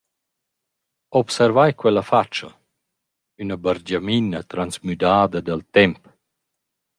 Observai 1.21 1.71
quella 1.79 2.05
fatscha, 2.11 2.49
üna 3.41 3.55
bargiamina 3.63 4.39
transmüdada 4.51 5.39
dal 5.47 5.63
temp. 5.75 6.01